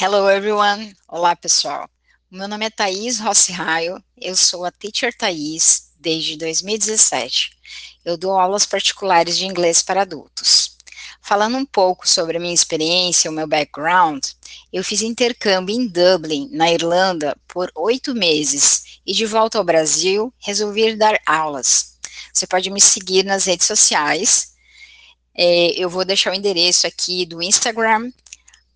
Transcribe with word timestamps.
Hello 0.00 0.30
everyone! 0.30 0.94
Olá 1.08 1.34
pessoal! 1.34 1.90
Meu 2.30 2.46
nome 2.46 2.64
é 2.64 2.70
Thaís 2.70 3.18
Rossi 3.18 3.50
Raio, 3.50 4.00
eu 4.16 4.36
sou 4.36 4.64
a 4.64 4.70
Teacher 4.70 5.12
Thaís 5.12 5.90
desde 5.98 6.36
2017. 6.36 7.50
Eu 8.04 8.16
dou 8.16 8.38
aulas 8.38 8.64
particulares 8.64 9.36
de 9.36 9.44
inglês 9.44 9.82
para 9.82 10.02
adultos. 10.02 10.76
Falando 11.20 11.56
um 11.56 11.66
pouco 11.66 12.08
sobre 12.08 12.36
a 12.36 12.40
minha 12.40 12.54
experiência, 12.54 13.28
o 13.28 13.34
meu 13.34 13.48
background, 13.48 14.24
eu 14.72 14.84
fiz 14.84 15.02
intercâmbio 15.02 15.74
em 15.74 15.88
Dublin, 15.88 16.48
na 16.52 16.70
Irlanda, 16.70 17.36
por 17.48 17.68
oito 17.74 18.14
meses 18.14 19.00
e 19.04 19.12
de 19.12 19.26
volta 19.26 19.58
ao 19.58 19.64
Brasil 19.64 20.32
resolvi 20.38 20.94
dar 20.94 21.20
aulas. 21.26 21.98
Você 22.32 22.46
pode 22.46 22.70
me 22.70 22.80
seguir 22.80 23.24
nas 23.24 23.46
redes 23.46 23.66
sociais. 23.66 24.54
É, 25.34 25.70
eu 25.70 25.90
vou 25.90 26.04
deixar 26.04 26.30
o 26.30 26.36
endereço 26.36 26.86
aqui 26.86 27.26
do 27.26 27.42
Instagram, 27.42 28.12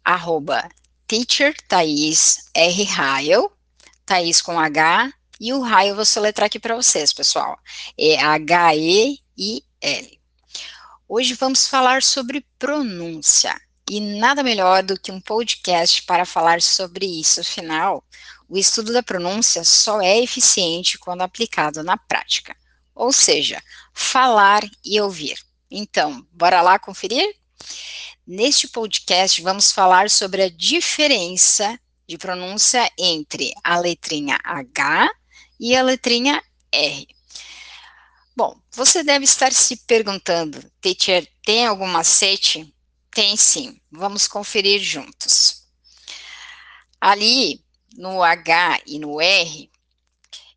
arroba 0.05 0.69
teacher 1.13 1.55
Thaís 1.69 2.49
R. 2.55 2.85
Raio, 2.85 3.53
Thaís 4.07 4.41
com 4.41 4.59
H, 4.59 5.13
e 5.39 5.53
o 5.53 5.61
raio 5.61 5.91
eu 5.91 5.97
vou 5.97 6.07
soletrar 6.07 6.47
aqui 6.47 6.59
para 6.59 6.75
vocês, 6.75 7.13
pessoal. 7.13 7.59
É 7.99 8.19
H-E-I-L. 8.19 10.21
Hoje 11.07 11.35
vamos 11.35 11.69
falar 11.69 12.03
sobre 12.03 12.47
pronúncia. 12.59 13.55
E 13.91 14.01
nada 14.01 14.43
melhor 14.43 14.83
do 14.83 14.99
que 14.99 15.13
um 15.13 15.21
podcast 15.21 16.03
para 16.05 16.25
falar 16.25 16.63
sobre 16.63 17.05
isso. 17.05 17.43
Afinal, 17.43 18.03
o 18.49 18.57
estudo 18.57 18.91
da 18.91 19.03
pronúncia 19.03 19.65
só 19.65 20.01
é 20.01 20.19
eficiente 20.19 20.97
quando 20.97 21.21
aplicado 21.21 21.83
na 21.83 21.99
prática. 21.99 22.57
Ou 22.95 23.13
seja, 23.13 23.63
falar 23.93 24.63
e 24.83 24.99
ouvir. 24.99 25.37
Então, 25.71 26.27
bora 26.33 26.63
lá 26.63 26.79
conferir? 26.79 27.37
Neste 28.35 28.67
podcast, 28.67 29.43
vamos 29.43 29.73
falar 29.73 30.09
sobre 30.09 30.43
a 30.43 30.49
diferença 30.49 31.79
de 32.09 32.17
pronúncia 32.17 32.91
entre 32.99 33.53
a 33.63 33.79
letrinha 33.79 34.39
H 34.43 35.11
e 35.61 35.77
a 35.77 35.83
letrinha 35.83 36.43
R. 36.73 37.07
Bom, 38.35 38.59
você 38.71 39.05
deve 39.05 39.27
estar 39.27 39.53
se 39.53 39.77
perguntando, 39.85 40.65
teacher, 40.81 41.29
tem 41.45 41.67
algum 41.67 41.87
macete? 41.87 42.75
Tem 43.11 43.37
sim, 43.37 43.79
vamos 43.91 44.27
conferir 44.27 44.81
juntos. 44.81 45.65
Ali, 46.99 47.63
no 47.99 48.23
H 48.23 48.81
e 48.87 48.99
no 48.99 49.21
R, 49.21 49.71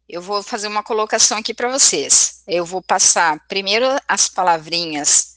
eu 0.07 0.21
vou 0.21 0.41
fazer 0.41 0.69
uma 0.69 0.81
colocação 0.81 1.39
aqui 1.39 1.53
para 1.53 1.69
vocês. 1.69 2.41
Eu 2.47 2.65
vou 2.65 2.81
passar 2.81 3.37
primeiro 3.49 3.85
as 4.07 4.29
palavrinhas 4.29 5.34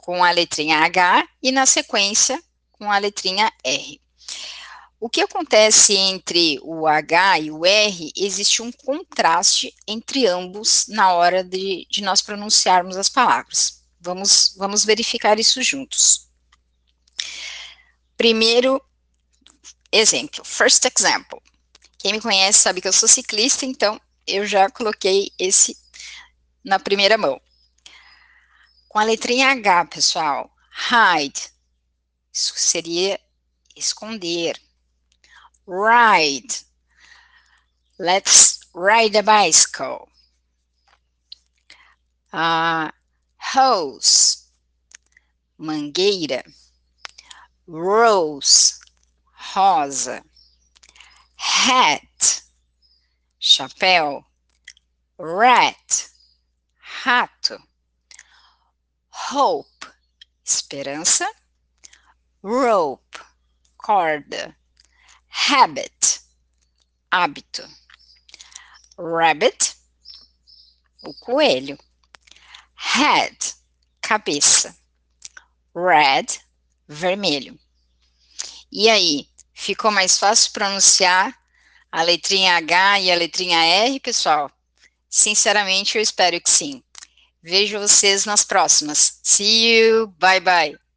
com 0.00 0.24
a 0.24 0.30
letrinha 0.30 0.78
H 0.78 1.28
e 1.42 1.52
na 1.52 1.66
sequência 1.66 2.42
com 2.72 2.90
a 2.90 2.98
letrinha 2.98 3.52
R. 3.62 4.00
O 4.98 5.08
que 5.08 5.20
acontece 5.20 5.94
entre 5.94 6.58
o 6.62 6.86
H 6.86 7.40
e 7.40 7.50
o 7.50 7.64
R, 7.64 8.12
existe 8.16 8.60
um 8.60 8.70
contraste 8.70 9.74
entre 9.86 10.26
ambos 10.26 10.86
na 10.88 11.12
hora 11.12 11.42
de, 11.42 11.86
de 11.90 12.02
nós 12.02 12.20
pronunciarmos 12.20 12.96
as 12.96 13.08
palavras. 13.08 13.82
Vamos, 14.00 14.54
vamos 14.56 14.84
verificar 14.84 15.38
isso 15.38 15.62
juntos. 15.62 16.28
Primeiro 18.16 18.82
exemplo, 19.90 20.44
first 20.44 20.84
example. 20.84 21.40
Quem 21.98 22.12
me 22.12 22.20
conhece 22.20 22.58
sabe 22.58 22.80
que 22.80 22.88
eu 22.88 22.92
sou 22.92 23.08
ciclista, 23.08 23.64
então 23.64 24.00
eu 24.26 24.46
já 24.46 24.70
coloquei 24.70 25.30
esse 25.38 25.76
na 26.64 26.78
primeira 26.78 27.16
mão. 27.16 27.40
Com 28.90 28.98
a 28.98 29.04
letrinha 29.04 29.52
H, 29.52 29.84
pessoal, 29.84 30.50
hide, 30.90 31.52
isso 32.32 32.52
seria 32.56 33.20
esconder. 33.76 34.60
Ride, 35.64 36.64
let's 38.00 38.58
ride 38.74 39.16
a 39.16 39.22
bicycle. 39.22 40.08
Uh, 42.32 42.90
hose, 43.54 44.48
mangueira. 45.56 46.42
Rose, 47.68 48.74
rosa. 49.54 50.20
Hat, 51.36 52.42
chapéu. 53.38 54.24
Rat, 55.16 56.10
rato 57.04 57.69
hope, 59.32 59.86
esperança, 60.44 61.30
rope, 62.42 63.18
corda, 63.76 64.56
habit, 65.28 66.20
hábito, 67.10 67.68
rabbit, 68.98 69.76
o 71.02 71.14
coelho, 71.14 71.78
head, 72.74 73.54
cabeça, 74.00 74.76
red, 75.74 76.26
vermelho. 76.88 77.58
E 78.72 78.90
aí, 78.90 79.28
ficou 79.54 79.90
mais 79.90 80.18
fácil 80.18 80.52
pronunciar 80.52 81.38
a 81.92 82.02
letrinha 82.02 82.56
H 82.56 83.00
e 83.00 83.10
a 83.10 83.16
letrinha 83.16 83.64
R, 83.64 84.00
pessoal? 84.00 84.50
Sinceramente, 85.08 85.96
eu 85.96 86.02
espero 86.02 86.40
que 86.40 86.50
sim. 86.50 86.82
Vejo 87.42 87.78
vocês 87.78 88.24
nas 88.24 88.44
próximas. 88.44 89.18
See 89.22 89.78
you. 89.78 90.08
Bye 90.18 90.40
bye. 90.40 90.89